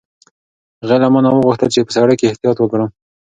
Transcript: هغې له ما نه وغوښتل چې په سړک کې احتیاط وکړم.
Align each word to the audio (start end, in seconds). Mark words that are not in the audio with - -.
هغې 0.81 0.97
له 1.01 1.07
ما 1.13 1.19
نه 1.25 1.29
وغوښتل 1.31 1.69
چې 1.73 1.85
په 1.85 1.91
سړک 1.97 2.15
کې 2.19 2.25
احتیاط 2.29 2.57
وکړم. 2.59 2.89